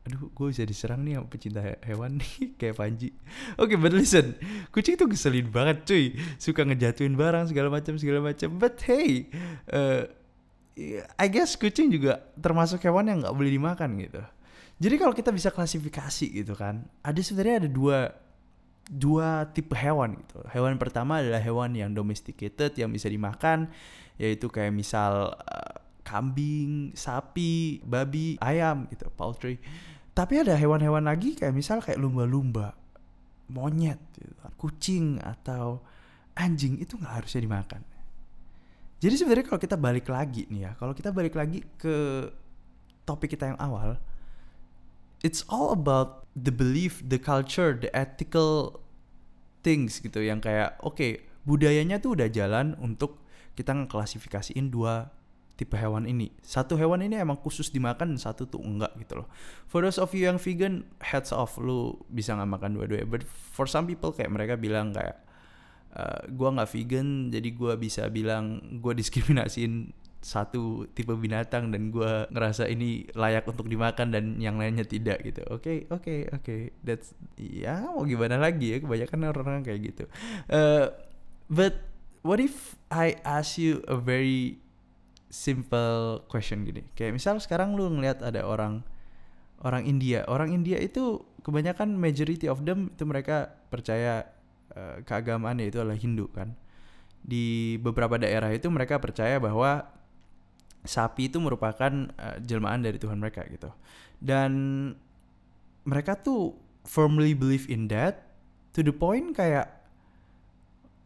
Aduh, 0.09 0.33
gue 0.33 0.47
bisa 0.51 0.65
diserang 0.65 1.05
nih 1.05 1.21
sama 1.21 1.29
pecinta 1.29 1.61
hewan 1.85 2.19
nih, 2.19 2.33
kayak 2.61 2.75
Panji. 2.81 3.15
Oke, 3.55 3.77
okay, 3.77 3.77
but 3.77 3.93
listen, 3.95 4.35
kucing 4.75 4.99
tuh 4.99 5.07
ngeselin 5.07 5.47
banget 5.53 5.85
cuy, 5.87 6.05
suka 6.43 6.67
ngejatuhin 6.67 7.15
barang 7.15 7.55
segala 7.55 7.69
macam 7.71 7.95
segala 8.01 8.21
macam. 8.25 8.57
But 8.57 8.83
hey, 8.83 9.31
uh, 9.71 10.11
I 11.19 11.27
guess 11.27 11.59
kucing 11.59 11.91
juga 11.91 12.23
termasuk 12.39 12.79
hewan 12.87 13.11
yang 13.11 13.19
nggak 13.25 13.35
boleh 13.35 13.51
dimakan 13.51 13.99
gitu. 13.99 14.23
Jadi 14.79 14.95
kalau 14.95 15.11
kita 15.11 15.35
bisa 15.35 15.51
klasifikasi 15.51 16.27
gitu 16.31 16.55
kan, 16.55 16.87
ada 17.03 17.19
sebenarnya 17.19 17.67
ada 17.67 17.71
dua 17.71 18.15
dua 18.87 19.51
tipe 19.51 19.75
hewan 19.75 20.15
gitu. 20.23 20.39
Hewan 20.55 20.79
pertama 20.79 21.19
adalah 21.19 21.43
hewan 21.43 21.75
yang 21.75 21.91
domesticated 21.91 22.79
yang 22.79 22.95
bisa 22.95 23.11
dimakan, 23.11 23.67
yaitu 24.23 24.47
kayak 24.47 24.71
misal 24.71 25.35
uh, 25.35 25.75
kambing, 26.07 26.95
sapi, 26.95 27.83
babi, 27.83 28.39
ayam 28.39 28.87
gitu, 28.95 29.11
poultry. 29.19 29.59
Tapi 30.15 30.47
ada 30.47 30.55
hewan-hewan 30.55 31.05
lagi 31.05 31.35
kayak 31.35 31.53
misal 31.53 31.83
kayak 31.83 31.99
lumba-lumba, 31.99 32.79
monyet, 33.51 33.99
gitu, 34.15 34.35
kucing 34.57 35.19
atau 35.27 35.83
anjing 36.39 36.79
itu 36.79 36.95
nggak 36.95 37.23
harusnya 37.23 37.43
dimakan 37.43 37.83
jadi 38.99 39.15
sebenarnya 39.15 39.47
kalau 39.47 39.61
kita 39.63 39.77
balik 39.79 40.07
lagi 40.11 40.51
nih 40.51 40.61
ya, 40.67 40.71
kalau 40.75 40.91
kita 40.91 41.15
balik 41.15 41.39
lagi 41.39 41.63
ke 41.79 42.27
topik 43.07 43.39
kita 43.39 43.55
yang 43.55 43.61
awal, 43.63 43.95
it's 45.23 45.47
all 45.47 45.71
about 45.71 46.27
the 46.35 46.51
belief, 46.51 46.99
the 47.07 47.19
culture, 47.19 47.79
the 47.79 47.91
ethical 47.95 48.83
things 49.63 50.03
gitu 50.03 50.19
yang 50.19 50.43
kayak 50.43 50.75
oke, 50.83 50.99
okay, 50.99 51.23
budayanya 51.47 52.03
tuh 52.03 52.19
udah 52.19 52.27
jalan 52.27 52.75
untuk 52.83 53.23
kita 53.55 53.71
ngeklasifikasiin 53.71 54.71
dua 54.71 55.15
tipe 55.59 55.75
hewan 55.75 56.07
ini. 56.07 56.31
Satu 56.43 56.79
hewan 56.79 57.03
ini 57.03 57.19
emang 57.19 57.39
khusus 57.39 57.71
dimakan, 57.71 58.15
satu 58.15 58.47
tuh 58.47 58.63
enggak 58.63 58.95
gitu 59.03 59.23
loh. 59.23 59.29
For 59.67 59.83
those 59.83 59.99
of 59.99 60.15
you 60.15 60.31
yang 60.31 60.39
vegan, 60.39 60.87
heads 61.03 61.35
off, 61.35 61.59
lu 61.59 61.99
bisa 62.11 62.39
nggak 62.39 62.51
makan 62.51 62.79
dua-duanya. 62.79 63.07
But 63.07 63.27
for 63.27 63.67
some 63.67 63.91
people 63.91 64.15
kayak 64.15 64.31
mereka 64.31 64.55
bilang 64.55 64.95
kayak 64.95 65.19
uh, 65.95 66.01
eh, 66.01 66.21
gue 66.29 66.49
nggak 66.49 66.71
vegan 66.75 67.09
jadi 67.33 67.49
gue 67.55 67.73
bisa 67.81 68.03
bilang 68.13 68.61
gue 68.81 68.93
diskriminasiin 69.01 69.95
satu 70.19 70.91
tipe 70.99 71.15
binatang 71.15 71.71
dan 71.71 71.95
gue 71.95 72.27
ngerasa 72.35 72.67
ini 72.67 73.07
layak 73.15 73.47
untuk 73.47 73.71
dimakan 73.71 74.11
dan 74.11 74.25
yang 74.43 74.59
lainnya 74.59 74.83
tidak 74.83 75.23
gitu. 75.23 75.47
Oke 75.47 75.87
okay, 75.87 75.95
oke 75.95 76.03
okay, 76.03 76.21
oke. 76.27 76.43
Okay. 76.43 76.61
that's 76.83 77.15
ya 77.39 77.87
mau 77.87 78.03
gimana 78.03 78.35
lagi 78.35 78.75
ya? 78.75 78.83
Kebanyakan 78.83 79.31
orang-orang 79.31 79.63
kayak 79.63 79.81
gitu. 79.95 80.05
Uh, 80.51 80.91
but 81.47 81.87
what 82.27 82.43
if 82.43 82.75
I 82.91 83.15
ask 83.23 83.63
you 83.63 83.87
a 83.87 83.95
very 83.95 84.59
simple 85.31 86.27
question 86.27 86.67
gini? 86.67 86.83
Kayak 86.99 87.23
misal 87.23 87.39
sekarang 87.39 87.79
lu 87.79 87.87
ngeliat 87.87 88.19
ada 88.19 88.43
orang 88.43 88.83
orang 89.63 89.87
India. 89.87 90.27
Orang 90.27 90.51
India 90.51 90.83
itu 90.83 91.23
kebanyakan 91.47 91.95
majority 91.95 92.51
of 92.51 92.67
them 92.67 92.91
itu 92.91 93.07
mereka 93.07 93.55
percaya 93.71 94.27
Eh, 94.77 94.97
keagamaan 95.05 95.61
itu 95.65 95.81
adalah 95.81 95.97
Hindu 95.97 96.29
kan. 96.29 96.53
Di 97.25 97.77
beberapa 97.81 98.21
daerah 98.21 98.53
itu 98.53 98.69
mereka 98.69 99.01
percaya 99.01 99.41
bahwa 99.41 99.89
sapi 100.87 101.29
itu 101.29 101.43
merupakan 101.43 101.91
uh, 102.17 102.39
jelmaan 102.41 102.87
dari 102.87 102.97
Tuhan 102.97 103.19
mereka 103.19 103.43
gitu. 103.51 103.69
Dan 104.23 104.53
mereka 105.89 106.15
tuh 106.17 106.57
firmly 106.89 107.33
believe 107.37 107.69
in 107.69 107.91
that 107.91 108.29
to 108.73 108.81
the 108.81 108.95
point 108.95 109.37
kayak 109.37 109.69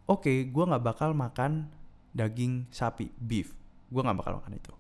oke 0.07 0.23
okay, 0.23 0.47
gue 0.47 0.65
nggak 0.67 0.85
bakal 0.85 1.11
makan 1.15 1.71
daging 2.13 2.69
sapi 2.69 3.09
beef 3.17 3.55
gue 3.89 4.03
nggak 4.03 4.19
bakal 4.19 4.39
makan 4.39 4.59
itu 4.59 4.73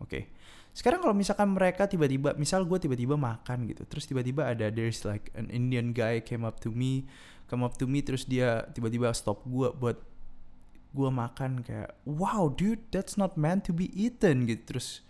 oke 0.00 0.08
okay. 0.08 0.22
Sekarang 0.70 1.02
kalau 1.02 1.14
misalkan 1.14 1.50
mereka 1.50 1.90
tiba-tiba 1.90 2.38
misal 2.38 2.62
gue 2.62 2.78
tiba-tiba 2.78 3.18
makan 3.18 3.66
gitu 3.66 3.82
terus 3.90 4.06
tiba-tiba 4.06 4.46
ada 4.46 4.70
there's 4.70 5.02
like 5.02 5.28
an 5.34 5.50
Indian 5.50 5.90
guy 5.90 6.22
came 6.22 6.46
up 6.46 6.62
to 6.62 6.70
me 6.70 7.10
come 7.50 7.66
up 7.66 7.74
to 7.74 7.90
me 7.90 8.00
terus 8.06 8.22
dia 8.22 8.62
tiba-tiba 8.70 9.10
stop 9.10 9.42
gue 9.44 9.68
buat 9.74 9.98
gue 10.90 11.10
makan 11.10 11.66
kayak 11.66 11.90
wow 12.06 12.50
dude 12.50 12.82
that's 12.94 13.18
not 13.18 13.34
meant 13.34 13.66
to 13.66 13.74
be 13.74 13.90
eaten 13.94 14.46
gitu 14.46 14.74
terus 14.74 15.02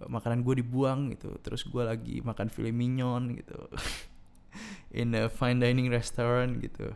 eh, 0.00 0.08
makanan 0.08 0.44
gue 0.44 0.60
dibuang 0.60 1.16
gitu 1.16 1.32
terus 1.40 1.64
gue 1.64 1.82
lagi 1.84 2.20
makan 2.20 2.52
filet 2.52 2.72
mignon 2.72 3.36
gitu 3.40 3.58
in 5.00 5.16
a 5.16 5.32
fine 5.32 5.60
dining 5.60 5.88
restaurant 5.88 6.60
gitu 6.60 6.92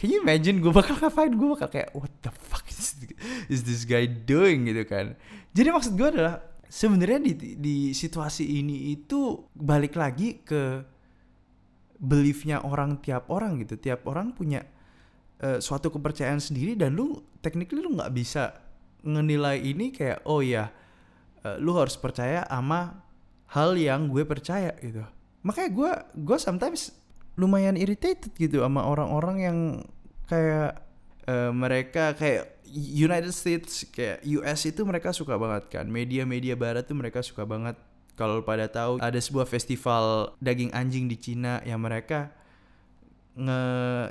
Can 0.00 0.08
you 0.08 0.24
imagine 0.24 0.64
gue 0.64 0.72
bakal 0.72 0.96
ngapain? 0.96 1.28
Gue 1.36 1.52
bakal 1.52 1.68
kayak 1.68 1.92
what 1.92 2.08
the 2.24 2.32
fuck 2.32 2.64
is, 2.72 2.96
is 3.52 3.68
this 3.68 3.84
guy 3.84 4.08
doing 4.08 4.64
gitu 4.64 4.88
kan. 4.88 5.12
Jadi 5.52 5.68
maksud 5.68 5.92
gue 5.92 6.08
adalah 6.08 6.40
sebenarnya 6.70 7.18
di 7.18 7.58
di 7.58 7.76
situasi 7.90 8.46
ini 8.62 8.94
itu 8.94 9.42
balik 9.58 9.98
lagi 9.98 10.38
ke 10.46 10.86
beliefnya 11.98 12.62
orang 12.62 13.02
tiap 13.02 13.26
orang 13.28 13.58
gitu. 13.60 13.74
Tiap 13.74 14.06
orang 14.06 14.30
punya 14.32 14.62
uh, 15.42 15.58
suatu 15.58 15.90
kepercayaan 15.90 16.38
sendiri 16.38 16.78
dan 16.78 16.94
lu 16.94 17.18
technically 17.42 17.82
lu 17.82 17.98
nggak 17.98 18.14
bisa 18.14 18.54
ngenilai 19.02 19.58
ini 19.58 19.90
kayak 19.90 20.22
oh 20.30 20.40
ya 20.40 20.70
uh, 21.42 21.56
lu 21.58 21.74
harus 21.74 21.98
percaya 21.98 22.46
sama 22.46 23.02
hal 23.50 23.74
yang 23.74 24.06
gue 24.06 24.22
percaya 24.22 24.70
gitu. 24.78 25.02
Makanya 25.42 25.70
gue 25.74 25.90
gue 26.22 26.38
sometimes 26.38 26.94
lumayan 27.34 27.74
irritated 27.74 28.30
gitu 28.38 28.62
sama 28.62 28.86
orang-orang 28.86 29.36
yang 29.42 29.58
kayak 30.30 30.86
uh, 31.30 31.50
mereka 31.54 32.18
kayak 32.18 32.58
United 32.74 33.30
States 33.30 33.86
kayak 33.94 34.26
US 34.42 34.66
itu 34.66 34.82
mereka 34.82 35.14
suka 35.14 35.38
banget 35.38 35.70
kan 35.70 35.86
media-media 35.86 36.58
barat 36.58 36.86
tuh 36.86 36.98
mereka 36.98 37.22
suka 37.22 37.46
banget 37.46 37.78
kalau 38.18 38.42
pada 38.42 38.66
tahu 38.66 38.98
ada 38.98 39.16
sebuah 39.16 39.46
festival 39.46 40.34
daging 40.42 40.74
anjing 40.74 41.06
di 41.06 41.14
Cina 41.16 41.62
yang 41.62 41.78
mereka 41.80 42.34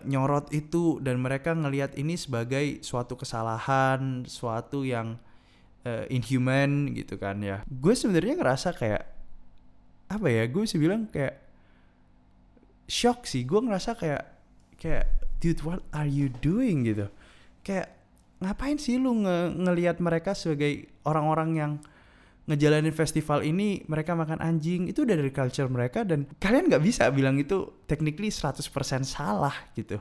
nyorot 0.07 0.49
itu 0.55 0.97
dan 1.03 1.21
mereka 1.21 1.53
ngelihat 1.53 1.93
ini 1.99 2.17
sebagai 2.17 2.81
suatu 2.81 3.13
kesalahan, 3.13 4.25
suatu 4.25 4.81
yang 4.81 5.21
uh, 5.85 6.05
inhuman 6.09 6.89
gitu 6.97 7.19
kan 7.19 7.37
ya. 7.43 7.61
Gue 7.67 7.93
sebenarnya 7.93 8.39
ngerasa 8.39 8.73
kayak 8.73 9.05
apa 10.09 10.27
ya? 10.33 10.43
Gue 10.49 10.65
bisa 10.65 10.81
bilang 10.81 11.05
kayak 11.13 11.37
shock 12.89 13.29
sih 13.29 13.45
gue 13.45 13.59
ngerasa 13.61 13.93
kayak 13.93 14.23
kayak 14.81 15.05
dude 15.39 15.63
what 15.63 15.81
are 15.95 16.07
you 16.07 16.27
doing 16.43 16.87
gitu. 16.87 17.07
Kayak 17.63 17.95
ngapain 18.39 18.79
sih 18.79 18.95
lu 18.95 19.23
nge 19.23 19.55
ngelihat 19.59 19.97
mereka 19.99 20.31
sebagai 20.31 20.87
orang-orang 21.03 21.49
yang 21.55 21.71
ngejalanin 22.49 22.95
festival 22.95 23.43
ini 23.43 23.83
mereka 23.85 24.15
makan 24.15 24.39
anjing. 24.39 24.87
Itu 24.87 25.03
udah 25.03 25.15
dari 25.17 25.31
culture 25.31 25.67
mereka 25.67 26.07
dan 26.07 26.29
kalian 26.39 26.69
nggak 26.69 26.83
bisa 26.83 27.09
bilang 27.13 27.37
itu 27.37 27.83
technically 27.89 28.31
100% 28.31 28.63
salah 29.03 29.53
gitu. 29.73 29.99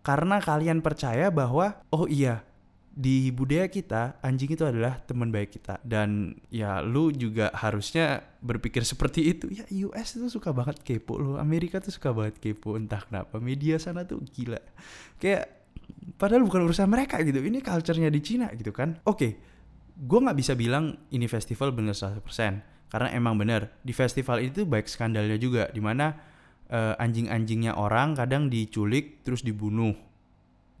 Karena 0.00 0.40
kalian 0.40 0.80
percaya 0.80 1.28
bahwa 1.28 1.84
oh 1.92 2.08
iya 2.08 2.40
di 2.90 3.30
budaya 3.30 3.70
kita 3.70 4.18
anjing 4.18 4.50
itu 4.58 4.66
adalah 4.66 4.98
teman 5.06 5.30
baik 5.30 5.54
kita. 5.54 5.78
Dan 5.86 6.34
ya 6.50 6.82
lu 6.82 7.14
juga 7.14 7.54
harusnya 7.54 8.26
berpikir 8.42 8.82
seperti 8.82 9.30
itu. 9.30 9.46
Ya 9.48 9.64
US 9.86 10.18
itu 10.18 10.26
suka 10.26 10.50
banget 10.50 10.82
kepo 10.82 11.16
lo 11.22 11.38
Amerika 11.38 11.78
tuh 11.78 11.94
suka 11.94 12.10
banget 12.10 12.42
kepo. 12.42 12.74
Entah 12.74 13.06
kenapa 13.06 13.38
media 13.38 13.78
sana 13.78 14.02
tuh 14.02 14.18
gila. 14.34 14.58
Kayak 15.22 15.70
padahal 16.18 16.42
bukan 16.42 16.66
urusan 16.66 16.90
mereka 16.90 17.22
gitu. 17.22 17.38
Ini 17.38 17.62
culture-nya 17.62 18.10
di 18.10 18.20
Cina 18.20 18.50
gitu 18.58 18.74
kan. 18.74 18.98
Oke 19.06 19.16
okay, 19.16 19.32
gue 19.94 20.18
nggak 20.18 20.38
bisa 20.38 20.52
bilang 20.58 20.98
ini 21.14 21.30
festival 21.30 21.70
bener 21.70 21.94
100% 21.94 22.26
karena 22.90 23.08
emang 23.14 23.38
bener 23.38 23.70
di 23.86 23.94
festival 23.94 24.42
itu 24.42 24.66
baik 24.66 24.90
skandalnya 24.90 25.38
juga. 25.38 25.70
Di 25.70 25.78
mana 25.78 26.10
uh, 26.74 26.98
anjing-anjingnya 26.98 27.78
orang 27.78 28.18
kadang 28.18 28.50
diculik 28.50 29.22
terus 29.22 29.46
dibunuh. 29.46 29.94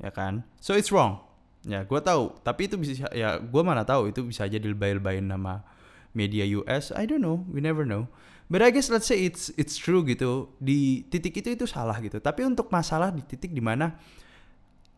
Ya 0.02 0.10
kan? 0.10 0.42
So 0.58 0.74
it's 0.74 0.90
wrong 0.90 1.29
Ya, 1.70 1.86
gue 1.86 2.00
tahu. 2.02 2.34
Tapi 2.42 2.66
itu 2.66 2.74
bisa 2.74 3.06
ya 3.14 3.38
gue 3.38 3.62
mana 3.62 3.86
tahu 3.86 4.10
itu 4.10 4.26
bisa 4.26 4.44
aja 4.50 4.58
dilebay-lebayin 4.58 5.30
nama 5.30 5.62
media 6.10 6.42
US. 6.58 6.90
I 6.90 7.06
don't 7.06 7.22
know. 7.22 7.46
We 7.46 7.62
never 7.62 7.86
know. 7.86 8.10
But 8.50 8.66
I 8.66 8.74
guess 8.74 8.90
let's 8.90 9.06
say 9.06 9.22
it's 9.22 9.54
it's 9.54 9.78
true 9.78 10.02
gitu. 10.02 10.50
Di 10.58 11.06
titik 11.06 11.38
itu 11.38 11.54
itu 11.54 11.70
salah 11.70 11.94
gitu. 12.02 12.18
Tapi 12.18 12.42
untuk 12.42 12.66
masalah 12.74 13.14
di 13.14 13.22
titik 13.22 13.54
di 13.54 13.62
mana 13.62 13.94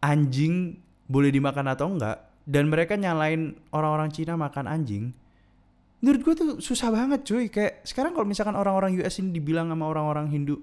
anjing 0.00 0.80
boleh 1.06 1.28
dimakan 1.28 1.68
atau 1.70 1.86
enggak 1.92 2.32
dan 2.42 2.66
mereka 2.66 2.98
nyalain 2.98 3.54
orang-orang 3.70 4.10
Cina 4.10 4.34
makan 4.34 4.66
anjing 4.66 5.14
menurut 6.02 6.20
gue 6.26 6.34
tuh 6.34 6.48
susah 6.58 6.90
banget 6.90 7.22
cuy 7.22 7.46
kayak 7.46 7.86
sekarang 7.86 8.10
kalau 8.10 8.26
misalkan 8.26 8.58
orang-orang 8.58 8.98
US 8.98 9.22
ini 9.22 9.30
dibilang 9.38 9.70
sama 9.70 9.86
orang-orang 9.86 10.26
Hindu 10.26 10.58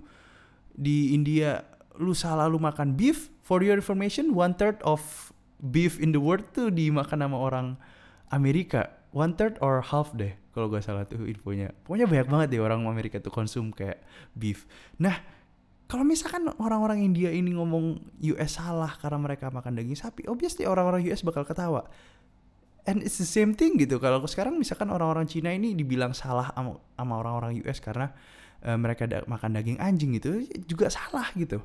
di 0.75 1.15
India 1.15 1.63
lu 1.95 2.11
salah 2.11 2.51
lu 2.51 2.59
makan 2.59 2.99
beef 2.99 3.31
for 3.39 3.63
your 3.63 3.79
information 3.79 4.35
one 4.35 4.51
third 4.51 4.75
of 4.83 5.31
beef 5.59 5.99
in 5.99 6.15
the 6.15 6.21
world 6.21 6.47
tuh 6.55 6.71
dimakan 6.71 7.27
sama 7.27 7.37
orang 7.37 7.67
Amerika. 8.31 8.95
One 9.09 9.33
third 9.33 9.57
or 9.59 9.81
half 9.81 10.13
deh 10.13 10.37
kalau 10.53 10.69
gak 10.69 10.85
salah 10.85 11.05
tuh 11.05 11.25
infonya. 11.25 11.73
Pokoknya 11.85 12.05
banyak 12.05 12.27
banget 12.29 12.47
deh 12.55 12.61
orang 12.61 12.85
Amerika 12.85 13.17
tuh 13.19 13.33
konsum 13.33 13.73
kayak 13.73 14.01
beef. 14.37 14.69
Nah 15.01 15.17
kalau 15.89 16.05
misalkan 16.05 16.45
orang-orang 16.61 17.01
India 17.01 17.33
ini 17.33 17.57
ngomong 17.57 17.97
US 18.35 18.61
salah 18.61 18.93
karena 19.01 19.17
mereka 19.17 19.49
makan 19.49 19.73
daging 19.73 19.97
sapi 19.97 20.29
obviously 20.29 20.69
orang-orang 20.69 21.01
US 21.09 21.25
bakal 21.25 21.41
ketawa. 21.41 21.89
And 22.85 23.01
it's 23.05 23.17
the 23.17 23.27
same 23.27 23.53
thing 23.57 23.77
gitu. 23.77 23.97
Kalau 23.97 24.21
sekarang 24.25 24.57
misalkan 24.57 24.89
orang-orang 24.93 25.25
Cina 25.25 25.53
ini 25.53 25.73
dibilang 25.73 26.13
salah 26.13 26.53
sama 26.53 27.13
orang-orang 27.17 27.57
US 27.65 27.81
karena 27.81 28.13
uh, 28.65 28.77
mereka 28.77 29.09
da 29.09 29.25
makan 29.25 29.57
daging 29.57 29.77
anjing 29.81 30.13
gitu 30.17 30.45
juga 30.69 30.91
salah 30.93 31.27
gitu. 31.33 31.61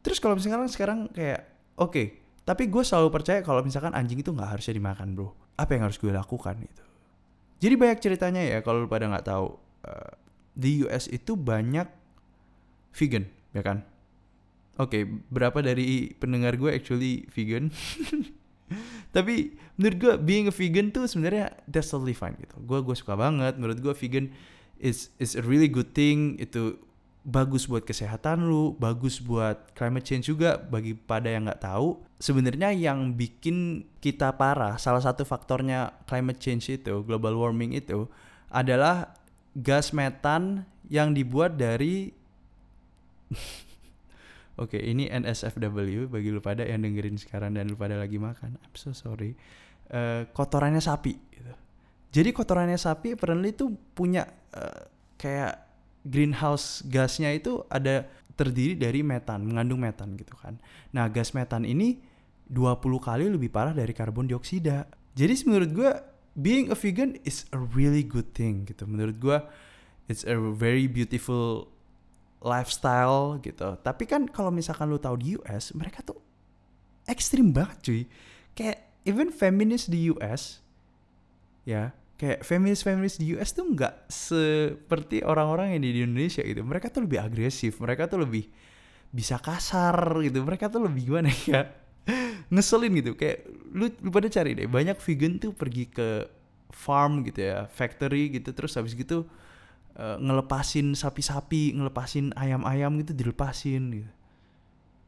Terus 0.00 0.22
kalau 0.22 0.38
misalkan 0.38 0.70
sekarang 0.70 0.98
kayak 1.12 1.44
oke 1.76 1.92
okay, 1.92 2.06
tapi 2.50 2.66
gue 2.66 2.82
selalu 2.82 3.14
percaya 3.14 3.46
kalau 3.46 3.62
misalkan 3.62 3.94
anjing 3.94 4.18
itu 4.18 4.34
nggak 4.34 4.58
harusnya 4.58 4.74
dimakan 4.74 5.14
bro. 5.14 5.30
Apa 5.54 5.78
yang 5.78 5.86
harus 5.86 6.02
gue 6.02 6.10
lakukan 6.10 6.58
gitu. 6.58 6.82
Jadi 7.62 7.74
banyak 7.78 7.98
ceritanya 8.02 8.42
ya 8.42 8.58
kalau 8.66 8.90
pada 8.90 9.06
nggak 9.06 9.22
tahu 9.22 9.54
uh, 9.86 10.12
di 10.58 10.82
US 10.82 11.06
itu 11.06 11.38
banyak 11.38 11.86
vegan 12.90 13.30
ya 13.54 13.62
kan. 13.62 13.86
Oke, 14.82 14.90
okay, 14.98 15.02
berapa 15.30 15.62
dari 15.62 16.10
pendengar 16.18 16.58
gue 16.58 16.74
actually 16.74 17.22
vegan? 17.30 17.70
Tapi 19.14 19.54
menurut 19.78 19.96
gue 20.02 20.12
being 20.18 20.50
a 20.50 20.54
vegan 20.54 20.90
tuh 20.90 21.06
sebenarnya 21.06 21.54
that's 21.70 21.94
totally 21.94 22.18
fine 22.18 22.34
gitu. 22.42 22.58
Gue 22.66 22.82
gue 22.82 22.98
suka 22.98 23.14
banget. 23.14 23.62
Menurut 23.62 23.78
gue 23.78 23.94
vegan 23.94 24.26
is 24.82 25.14
is 25.22 25.38
a 25.38 25.44
really 25.46 25.70
good 25.70 25.94
thing. 25.94 26.34
Itu 26.42 26.82
bagus 27.20 27.68
buat 27.68 27.84
kesehatan 27.84 28.48
lu, 28.48 28.72
bagus 28.80 29.20
buat 29.20 29.72
climate 29.76 30.06
change 30.08 30.32
juga 30.32 30.56
bagi 30.56 30.96
pada 30.96 31.28
yang 31.28 31.44
nggak 31.44 31.62
tahu. 31.62 32.00
Sebenarnya 32.16 32.72
yang 32.72 33.12
bikin 33.12 33.84
kita 34.00 34.32
parah, 34.40 34.80
salah 34.80 35.04
satu 35.04 35.28
faktornya 35.28 35.92
climate 36.08 36.40
change 36.40 36.72
itu, 36.72 37.04
global 37.04 37.36
warming 37.36 37.76
itu 37.76 38.08
adalah 38.48 39.12
gas 39.52 39.92
metan 39.92 40.64
yang 40.88 41.12
dibuat 41.12 41.60
dari 41.60 42.12
Oke, 44.60 44.76
okay, 44.76 44.92
ini 44.92 45.08
NSFW 45.08 46.04
bagi 46.12 46.28
lu 46.28 46.44
pada 46.44 46.68
yang 46.68 46.84
dengerin 46.84 47.16
sekarang 47.16 47.56
dan 47.56 47.64
lu 47.64 47.80
pada 47.80 47.96
lagi 47.96 48.20
makan. 48.20 48.60
I'm 48.60 48.76
so 48.76 48.92
sorry. 48.92 49.32
Uh, 49.88 50.28
kotorannya 50.36 50.84
sapi 50.84 51.16
gitu. 51.32 51.52
Jadi 52.12 52.28
kotorannya 52.34 52.76
sapi 52.76 53.16
apparently 53.16 53.56
itu 53.56 53.72
punya 53.96 54.28
uh, 54.52 54.84
kayak 55.16 55.69
greenhouse 56.06 56.84
gasnya 56.88 57.32
itu 57.36 57.64
ada 57.68 58.08
terdiri 58.38 58.72
dari 58.72 59.04
metan, 59.04 59.44
mengandung 59.44 59.84
metan 59.84 60.16
gitu 60.16 60.32
kan. 60.40 60.56
Nah, 60.96 61.12
gas 61.12 61.36
metan 61.36 61.68
ini 61.68 62.00
20 62.48 62.80
kali 62.98 63.28
lebih 63.28 63.52
parah 63.52 63.76
dari 63.76 63.92
karbon 63.92 64.24
dioksida. 64.24 64.88
Jadi 65.12 65.34
menurut 65.44 65.70
gue 65.70 65.90
being 66.38 66.72
a 66.72 66.76
vegan 66.78 67.20
is 67.22 67.44
a 67.52 67.60
really 67.60 68.00
good 68.00 68.32
thing 68.32 68.64
gitu. 68.64 68.88
Menurut 68.88 69.16
gue 69.20 69.38
it's 70.08 70.24
a 70.24 70.34
very 70.34 70.88
beautiful 70.88 71.68
lifestyle 72.40 73.36
gitu. 73.44 73.76
Tapi 73.84 74.08
kan 74.08 74.24
kalau 74.26 74.48
misalkan 74.48 74.88
lu 74.88 74.96
tahu 74.96 75.20
di 75.20 75.36
US, 75.36 75.76
mereka 75.76 76.00
tuh 76.00 76.16
ekstrim 77.04 77.52
banget 77.52 77.78
cuy. 77.84 78.02
Kayak 78.56 78.88
even 79.04 79.28
feminist 79.28 79.92
di 79.92 80.08
US 80.10 80.64
ya 81.68 81.92
kayak 82.20 82.44
feminis-feminis 82.44 83.16
di 83.16 83.32
US 83.32 83.56
tuh 83.56 83.64
nggak 83.64 84.12
seperti 84.12 85.24
orang-orang 85.24 85.72
yang 85.72 85.80
di 85.80 86.04
Indonesia 86.04 86.44
gitu. 86.44 86.60
Mereka 86.60 86.92
tuh 86.92 87.08
lebih 87.08 87.16
agresif, 87.16 87.80
mereka 87.80 88.12
tuh 88.12 88.20
lebih 88.28 88.44
bisa 89.08 89.40
kasar 89.40 89.96
gitu. 90.20 90.44
Mereka 90.44 90.68
tuh 90.68 90.84
lebih 90.84 91.08
gimana 91.08 91.32
ya? 91.48 91.72
Ngeselin 92.52 92.92
gitu. 93.00 93.16
Kayak 93.16 93.48
lu, 93.72 93.88
lu 94.04 94.12
pada 94.12 94.28
cari 94.28 94.52
deh, 94.52 94.68
banyak 94.68 95.00
vegan 95.00 95.40
tuh 95.40 95.56
pergi 95.56 95.88
ke 95.88 96.28
farm 96.68 97.24
gitu 97.24 97.40
ya, 97.40 97.64
factory 97.72 98.36
gitu 98.36 98.52
terus 98.52 98.76
habis 98.76 98.92
gitu 98.92 99.24
uh, 99.96 100.20
ngelepasin 100.20 100.92
sapi-sapi, 100.92 101.72
ngelepasin 101.72 102.36
ayam-ayam 102.36 103.00
gitu 103.00 103.16
dilepasin 103.16 104.04
gitu. 104.04 104.12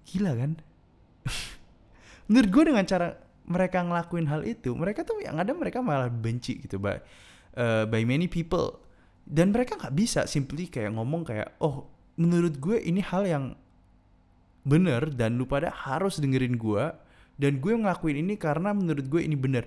Gila 0.08 0.32
kan? 0.32 0.56
Menurut 2.32 2.48
gue 2.48 2.64
dengan 2.72 2.84
cara 2.88 3.20
mereka 3.46 3.82
ngelakuin 3.82 4.26
hal 4.30 4.42
itu, 4.46 4.72
mereka 4.74 5.02
tuh 5.02 5.18
yang 5.22 5.38
ada 5.38 5.50
mereka 5.52 5.82
malah 5.82 6.10
benci 6.10 6.62
gitu 6.62 6.78
by 6.78 6.98
uh, 7.58 7.84
by 7.86 8.02
many 8.06 8.30
people. 8.30 8.82
Dan 9.22 9.54
mereka 9.54 9.78
nggak 9.78 9.94
bisa 9.94 10.26
simply 10.26 10.66
kayak 10.66 10.94
ngomong 10.98 11.22
kayak, 11.22 11.54
oh 11.62 11.86
menurut 12.18 12.58
gue 12.58 12.78
ini 12.82 13.00
hal 13.00 13.24
yang 13.24 13.44
bener 14.62 15.10
dan 15.10 15.38
lu 15.38 15.46
pada 15.46 15.74
harus 15.74 16.22
dengerin 16.22 16.54
gue 16.54 16.84
dan 17.40 17.58
gue 17.58 17.74
ngelakuin 17.74 18.22
ini 18.22 18.34
karena 18.38 18.70
menurut 18.70 19.06
gue 19.10 19.22
ini 19.22 19.34
bener. 19.34 19.66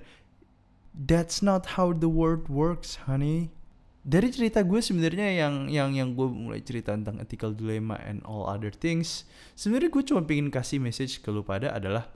That's 0.96 1.44
not 1.44 1.76
how 1.76 1.92
the 1.92 2.08
world 2.08 2.48
works, 2.48 3.04
honey. 3.04 3.52
Dari 4.06 4.32
cerita 4.32 4.64
gue 4.64 4.80
sebenarnya 4.80 5.34
yang 5.34 5.68
yang 5.68 5.92
yang 5.92 6.10
gue 6.16 6.30
mulai 6.30 6.64
cerita 6.64 6.96
tentang 6.96 7.20
ethical 7.20 7.52
dilemma 7.52 8.00
and 8.00 8.24
all 8.24 8.48
other 8.48 8.72
things, 8.72 9.28
sebenarnya 9.60 9.92
gue 9.92 10.04
cuma 10.08 10.22
pengen 10.24 10.54
kasih 10.54 10.80
message 10.80 11.20
ke 11.20 11.28
lu 11.34 11.44
pada 11.44 11.74
adalah 11.74 12.08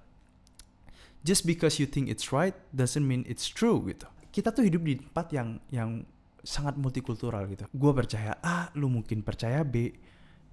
just 1.23 1.43
because 1.43 1.77
you 1.77 1.88
think 1.88 2.07
it's 2.07 2.31
right 2.31 2.55
doesn't 2.71 3.03
mean 3.03 3.27
it's 3.27 3.47
true 3.49 3.83
gitu. 3.88 4.07
Kita 4.29 4.53
tuh 4.53 4.63
hidup 4.67 4.85
di 4.85 4.99
tempat 4.99 5.27
yang 5.33 5.59
yang 5.73 6.05
sangat 6.45 6.79
multikultural 6.79 7.43
gitu. 7.51 7.67
Gue 7.75 7.91
percaya 7.91 8.38
A, 8.39 8.71
lu 8.77 8.88
mungkin 8.88 9.25
percaya 9.25 9.65
B, 9.65 9.91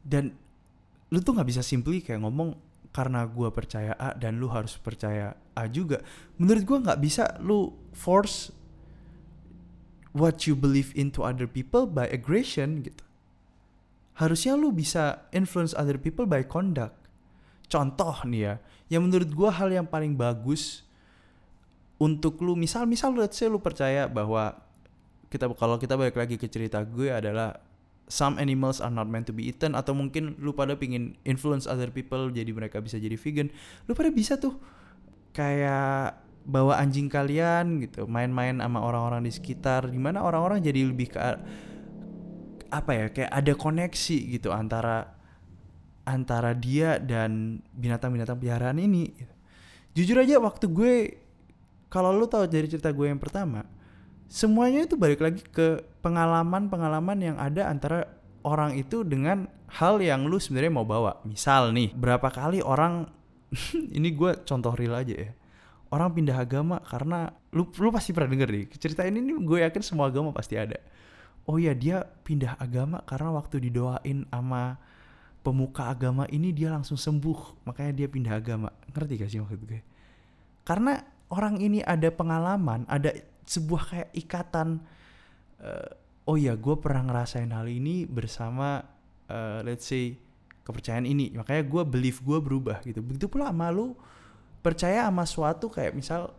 dan 0.03 0.35
lu 1.13 1.19
tuh 1.23 1.39
nggak 1.39 1.49
bisa 1.49 1.63
simply 1.63 2.03
kayak 2.03 2.23
ngomong 2.23 2.59
karena 2.91 3.29
gue 3.29 3.49
percaya 3.53 3.93
A 4.01 4.17
dan 4.17 4.41
lu 4.41 4.49
harus 4.51 4.75
percaya 4.81 5.37
A 5.55 5.69
juga. 5.71 6.03
Menurut 6.41 6.65
gue 6.65 6.79
nggak 6.83 7.01
bisa 7.01 7.39
lu 7.45 7.77
force 7.93 8.51
what 10.17 10.49
you 10.49 10.57
believe 10.57 10.97
into 10.97 11.21
other 11.21 11.45
people 11.45 11.85
by 11.85 12.09
aggression 12.09 12.81
gitu. 12.81 13.05
Harusnya 14.17 14.57
lu 14.57 14.73
bisa 14.73 15.29
influence 15.31 15.77
other 15.77 16.01
people 16.01 16.25
by 16.25 16.41
conduct. 16.41 16.97
Contoh 17.67 18.15
nih 18.27 18.41
ya, 18.41 18.55
yang 18.93 19.03
menurut 19.07 19.31
gue 19.31 19.51
hal 19.51 19.69
yang 19.75 19.87
paling 19.87 20.15
bagus 20.15 20.87
untuk 21.97 22.39
lu 22.45 22.55
misal 22.55 22.85
misal 22.85 23.17
let's 23.17 23.41
say 23.41 23.49
lu 23.49 23.59
percaya 23.59 24.05
bahwa 24.07 24.55
kita 25.33 25.49
kalau 25.57 25.81
kita 25.81 25.97
balik 25.97 26.15
lagi 26.15 26.37
ke 26.37 26.47
cerita 26.47 26.85
gue 26.85 27.09
adalah 27.09 27.57
some 28.07 28.39
animals 28.39 28.79
are 28.79 28.93
not 28.93 29.11
meant 29.11 29.27
to 29.27 29.35
be 29.35 29.51
eaten 29.51 29.75
atau 29.75 29.97
mungkin 29.97 30.39
lu 30.39 30.55
pada 30.55 30.79
pingin 30.79 31.19
influence 31.27 31.67
other 31.67 31.91
people 31.91 32.31
jadi 32.31 32.53
mereka 32.55 32.79
bisa 32.79 33.01
jadi 33.01 33.19
vegan 33.19 33.51
lu 33.91 33.97
pada 33.97 34.13
bisa 34.13 34.39
tuh 34.39 34.55
kayak 35.35 36.21
bawa 36.47 36.79
anjing 36.79 37.11
kalian 37.11 37.83
gitu 37.83 38.07
main-main 38.07 38.63
sama 38.63 38.79
orang-orang 38.79 39.27
di 39.27 39.33
sekitar 39.35 39.91
di 39.91 39.99
mana 39.99 40.23
orang-orang 40.23 40.63
jadi 40.63 40.87
lebih 40.87 41.11
ke 41.11 41.19
apa 42.71 42.91
ya 42.95 43.07
kayak 43.11 43.33
ada 43.35 43.53
koneksi 43.59 44.19
gitu 44.39 44.55
antara 44.55 45.16
antara 46.07 46.55
dia 46.55 47.03
dan 47.03 47.61
binatang-binatang 47.75 48.39
peliharaan 48.39 48.79
ini. 48.79 49.13
Jujur 49.93 50.23
aja 50.23 50.39
waktu 50.39 50.71
gue 50.71 50.95
kalau 51.91 52.15
lu 52.15 52.31
tahu 52.31 52.47
dari 52.47 52.71
cerita 52.71 52.95
gue 52.95 53.11
yang 53.11 53.19
pertama, 53.19 53.67
semuanya 54.31 54.87
itu 54.87 54.95
balik 54.95 55.23
lagi 55.23 55.43
ke 55.43 55.83
pengalaman-pengalaman 56.03 57.19
yang 57.19 57.37
ada 57.37 57.67
antara 57.67 58.07
orang 58.47 58.79
itu 58.79 59.03
dengan 59.03 59.51
hal 59.67 59.99
yang 59.99 60.31
lu 60.31 60.39
sebenarnya 60.39 60.73
mau 60.73 60.87
bawa. 60.87 61.19
Misal 61.27 61.75
nih, 61.75 61.91
berapa 61.95 62.31
kali 62.31 62.63
orang 62.63 63.11
ini 63.97 64.15
gue 64.15 64.47
contoh 64.47 64.75
real 64.79 64.95
aja 64.95 65.15
ya. 65.15 65.31
Orang 65.91 66.19
pindah 66.19 66.43
agama 66.43 66.83
karena 66.83 67.31
lu 67.55 67.71
lu 67.79 67.91
pasti 67.95 68.11
pernah 68.11 68.31
denger 68.35 68.51
nih. 68.51 68.65
Cerita 68.79 69.07
ini 69.07 69.23
nih 69.23 69.39
gue 69.43 69.59
yakin 69.63 69.83
semua 69.83 70.11
agama 70.11 70.35
pasti 70.35 70.59
ada. 70.59 70.79
Oh 71.47 71.63
ya 71.63 71.79
dia 71.79 72.03
pindah 72.03 72.59
agama 72.59 73.07
karena 73.07 73.31
waktu 73.31 73.63
didoain 73.71 74.27
sama 74.27 74.83
pemuka 75.47 75.95
agama 75.95 76.27
ini 76.35 76.51
dia 76.51 76.75
langsung 76.75 76.99
sembuh. 76.99 77.63
Makanya 77.71 77.93
dia 77.95 78.11
pindah 78.11 78.35
agama. 78.35 78.75
Ngerti 78.91 79.15
gak 79.23 79.31
sih 79.31 79.39
maksud 79.39 79.63
gue? 79.63 79.81
Karena 80.67 80.99
orang 81.31 81.63
ini 81.63 81.79
ada 81.87 82.11
pengalaman 82.11 82.83
ada 82.91 83.15
sebuah 83.47 83.83
kayak 83.87 84.11
ikatan 84.19 84.83
uh, 85.63 85.91
oh 86.27 86.35
ya 86.35 86.59
gue 86.59 86.75
pernah 86.83 87.07
ngerasain 87.07 87.55
hal 87.55 87.71
ini 87.71 88.03
bersama 88.03 88.83
uh, 89.31 89.63
let's 89.63 89.87
say 89.87 90.19
kepercayaan 90.67 91.07
ini. 91.07 91.31
Makanya 91.39 91.63
gue 91.63 91.83
belief 91.87 92.19
gue 92.27 92.43
berubah 92.43 92.83
gitu. 92.83 92.99
Begitu 92.99 93.31
pula 93.31 93.55
sama 93.55 93.71
lu 93.71 93.95
percaya 94.67 95.07
sama 95.07 95.23
suatu 95.23 95.71
kayak 95.71 95.95
misal 95.95 96.35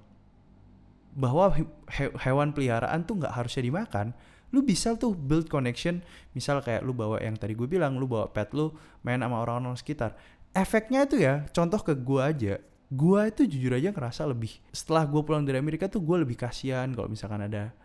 bahwa 1.15 1.49
he 1.55 2.11
hewan 2.27 2.51
peliharaan 2.51 3.07
tuh 3.07 3.23
nggak 3.23 3.31
harusnya 3.31 3.63
dimakan 3.63 4.11
lu 4.55 4.63
bisa 4.63 4.95
tuh 4.95 5.11
build 5.15 5.51
connection. 5.51 5.99
Misal 6.31 6.63
kayak 6.63 6.83
lu 6.85 6.95
bawa 6.95 7.19
yang 7.19 7.35
tadi 7.35 7.53
gue 7.55 7.67
bilang 7.67 7.99
lu 7.99 8.07
bawa 8.07 8.31
pet 8.31 8.51
lu 8.55 8.71
main 9.03 9.19
sama 9.19 9.43
orang-orang 9.43 9.75
sekitar. 9.75 10.15
Efeknya 10.55 11.05
itu 11.05 11.21
ya 11.21 11.45
contoh 11.53 11.81
ke 11.83 11.93
gue 11.93 12.21
aja 12.23 12.55
gue 12.87 13.19
itu 13.27 13.43
jujur 13.43 13.75
aja 13.75 13.91
ngerasa 13.91 14.23
lebih 14.23 14.63
setelah 14.71 15.03
gue 15.03 15.19
pulang 15.19 15.43
dari 15.43 15.59
Amerika 15.59 15.91
tuh 15.91 15.99
gue 15.99 16.23
lebih 16.23 16.39
kasihan 16.39 16.87
kalau 16.95 17.11
misalkan 17.11 17.43
ada 17.43 17.75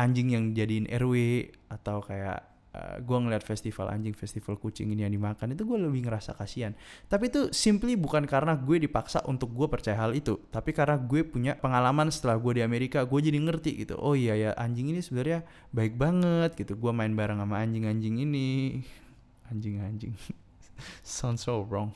anjing 0.00 0.32
yang 0.32 0.56
jadiin 0.56 0.88
RW 0.88 1.46
atau 1.68 2.00
kayak 2.00 2.53
uh, 2.74 2.78
eh, 2.78 2.96
gue 3.00 3.18
ngeliat 3.18 3.46
festival 3.46 3.86
anjing, 3.88 4.12
festival 4.12 4.58
kucing 4.58 4.90
ini 4.90 5.06
yang 5.06 5.14
dimakan 5.14 5.54
itu 5.54 5.62
gue 5.62 5.78
lebih 5.78 6.10
ngerasa 6.10 6.34
kasihan. 6.34 6.74
Tapi 7.06 7.30
itu 7.30 7.54
simply 7.54 7.94
bukan 7.94 8.26
karena 8.26 8.58
gue 8.58 8.82
dipaksa 8.82 9.22
untuk 9.30 9.54
gue 9.54 9.70
percaya 9.70 9.94
hal 9.94 10.12
itu, 10.12 10.36
tapi 10.50 10.74
karena 10.74 10.98
gue 10.98 11.22
punya 11.22 11.54
pengalaman 11.54 12.10
setelah 12.10 12.36
gue 12.36 12.58
di 12.58 12.62
Amerika, 12.66 13.06
gue 13.06 13.20
jadi 13.22 13.38
ngerti 13.38 13.86
gitu. 13.86 13.94
Oh 14.02 14.18
iya 14.18 14.34
ya 14.34 14.50
anjing 14.58 14.90
ini 14.90 15.00
sebenarnya 15.00 15.46
baik 15.70 15.94
banget 15.94 16.58
gitu. 16.58 16.74
Gue 16.74 16.90
main 16.90 17.14
bareng 17.14 17.38
sama 17.38 17.62
anjing-anjing 17.62 18.18
ini, 18.26 18.82
anjing-anjing. 19.54 20.14
Sounds 21.06 21.46
so 21.46 21.62
wrong. 21.62 21.94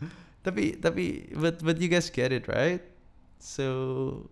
tapi 0.46 0.76
tapi 0.76 1.32
but 1.36 1.60
but 1.64 1.76
you 1.80 1.88
guys 1.88 2.12
get 2.12 2.32
it 2.32 2.44
right? 2.48 2.84
So 3.40 4.28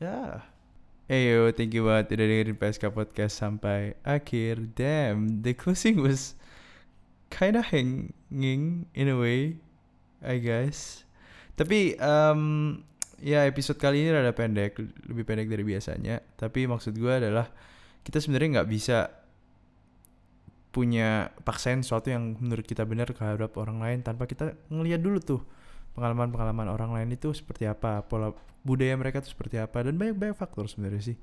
yeah. 0.00 0.55
Eyo, 1.06 1.54
thank 1.54 1.70
you 1.70 1.86
banget 1.86 2.18
udah 2.18 2.26
dengerin 2.26 2.58
PSK 2.58 2.90
Podcast 2.90 3.38
sampai 3.38 3.94
akhir. 4.02 4.74
Damn, 4.74 5.46
the 5.46 5.54
closing 5.54 6.02
was 6.02 6.34
kinda 7.30 7.62
hanging 7.62 8.90
in 8.90 9.06
a 9.06 9.14
way, 9.14 9.62
I 10.18 10.42
guess. 10.42 11.06
Tapi 11.54 11.94
um, 12.02 12.82
ya 13.22 13.46
episode 13.46 13.78
kali 13.78 14.02
ini 14.02 14.10
rada 14.10 14.34
pendek, 14.34 14.82
lebih 15.06 15.22
pendek 15.22 15.46
dari 15.46 15.62
biasanya. 15.62 16.26
Tapi 16.34 16.66
maksud 16.66 16.98
gue 16.98 17.12
adalah 17.14 17.54
kita 18.02 18.18
sebenarnya 18.18 18.58
nggak 18.58 18.70
bisa 18.74 19.06
punya 20.74 21.30
paksain 21.46 21.86
sesuatu 21.86 22.10
yang 22.10 22.34
menurut 22.42 22.66
kita 22.66 22.82
benar 22.82 23.14
terhadap 23.14 23.54
orang 23.62 23.78
lain 23.78 24.02
tanpa 24.02 24.26
kita 24.26 24.58
ngeliat 24.74 24.98
dulu 24.98 25.22
tuh 25.22 25.42
pengalaman-pengalaman 25.96 26.68
orang 26.68 26.92
lain 26.92 27.16
itu 27.16 27.32
seperti 27.32 27.64
apa, 27.64 28.04
pola 28.04 28.36
budaya 28.66 28.92
mereka 28.98 29.24
itu 29.24 29.32
seperti 29.32 29.56
apa 29.56 29.86
dan 29.86 29.96
banyak-banyak 29.96 30.36
faktor 30.36 30.68
sebenarnya 30.68 31.14
sih. 31.14 31.18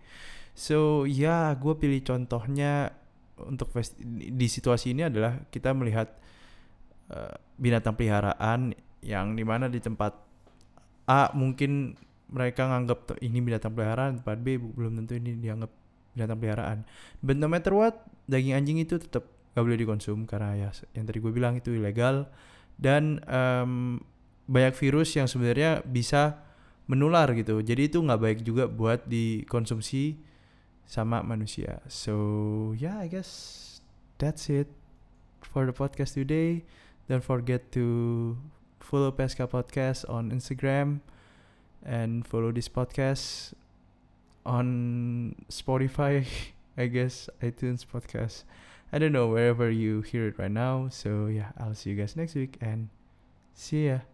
So 0.57 1.05
ya, 1.05 1.53
gue 1.53 1.77
pilih 1.77 2.01
contohnya 2.01 2.97
untuk 3.37 3.69
di 4.01 4.47
situasi 4.49 4.97
ini 4.97 5.05
adalah 5.05 5.45
kita 5.53 5.73
melihat 5.77 6.09
uh, 7.13 7.35
binatang 7.57 7.93
peliharaan 7.93 8.73
yang 9.03 9.35
di 9.37 9.43
mana 9.43 9.67
di 9.67 9.77
tempat 9.83 10.15
A 11.03 11.35
mungkin 11.35 11.99
mereka 12.31 12.65
nganggap 12.65 13.19
ini 13.19 13.43
binatang 13.43 13.75
peliharaan, 13.75 14.23
tempat 14.23 14.39
B 14.39 14.55
belum 14.57 15.03
tentu 15.03 15.19
ini 15.19 15.35
dianggap 15.37 15.69
binatang 16.15 16.39
peliharaan. 16.39 16.77
But 17.19 17.35
no 17.37 17.51
matter 17.51 17.75
what, 17.75 17.99
daging 18.31 18.55
anjing 18.55 18.79
itu 18.79 18.97
tetap 18.97 19.27
gak 19.53 19.61
boleh 19.61 19.77
dikonsum 19.77 20.25
karena 20.25 20.57
ya 20.57 20.69
yang 20.97 21.05
tadi 21.05 21.21
gue 21.21 21.29
bilang 21.29 21.53
itu 21.53 21.77
ilegal 21.77 22.25
dan 22.81 23.21
um, 23.29 24.01
banyak 24.47 24.75
virus 24.75 25.15
yang 25.15 25.27
sebenarnya 25.27 25.83
bisa 25.87 26.43
menular 26.87 27.31
gitu. 27.31 27.63
Jadi 27.63 27.87
itu 27.87 28.03
nggak 28.03 28.21
baik 28.21 28.39
juga 28.43 28.67
buat 28.67 29.07
dikonsumsi 29.07 30.19
sama 30.83 31.23
manusia. 31.23 31.79
So 31.87 32.75
yeah, 32.75 32.99
I 32.99 33.07
guess 33.07 33.31
that's 34.19 34.51
it 34.51 34.67
for 35.41 35.63
the 35.63 35.75
podcast 35.75 36.19
today. 36.19 36.67
Don't 37.07 37.23
forget 37.23 37.71
to 37.75 38.35
follow 38.79 39.11
Pesca 39.11 39.47
Podcast 39.47 40.07
on 40.07 40.31
Instagram 40.31 41.03
and 41.83 42.27
follow 42.27 42.51
this 42.51 42.67
podcast 42.67 43.55
on 44.45 45.35
Spotify, 45.47 46.27
I 46.77 46.87
guess 46.87 47.29
iTunes 47.41 47.87
podcast. 47.87 48.43
I 48.91 48.99
don't 48.99 49.11
know 49.11 49.27
wherever 49.27 49.71
you 49.71 50.01
hear 50.01 50.27
it 50.27 50.37
right 50.37 50.51
now. 50.51 50.87
So 50.91 51.27
yeah, 51.27 51.51
I'll 51.57 51.75
see 51.75 51.91
you 51.91 51.95
guys 51.95 52.15
next 52.15 52.35
week 52.35 52.57
and 52.61 52.89
see 53.55 53.87
ya. 53.87 54.12